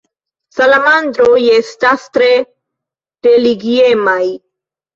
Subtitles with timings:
[0.53, 2.31] Salamandroj estas tre
[3.31, 4.21] religiemaj.